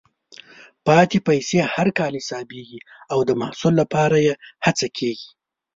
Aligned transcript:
پاتې 0.85 1.17
پیسې 1.27 1.57
هر 1.73 1.87
کال 1.99 2.13
حسابېږي 2.21 2.79
او 3.11 3.19
د 3.27 3.29
حصول 3.51 3.73
لپاره 3.81 4.17
یې 4.25 4.33
هڅه 4.65 4.87
کېږي. 4.97 5.29